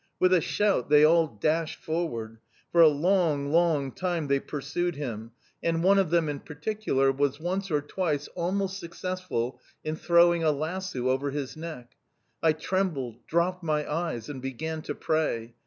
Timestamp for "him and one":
4.95-5.99